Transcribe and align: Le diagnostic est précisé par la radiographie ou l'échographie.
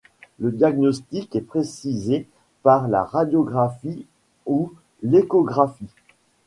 Le 0.39 0.49
diagnostic 0.51 1.35
est 1.35 1.41
précisé 1.41 2.27
par 2.63 2.87
la 2.87 3.03
radiographie 3.03 4.07
ou 4.47 4.73
l'échographie. 5.03 5.89